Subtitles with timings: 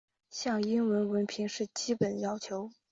[0.31, 2.71] 像英语文凭是基本要求。